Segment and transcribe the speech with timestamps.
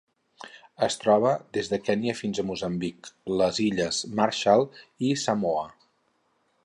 [0.85, 3.11] Es troba des de Kenya fins a Moçambic,
[3.43, 4.67] les Illes Marshall
[5.11, 5.69] i Samoa.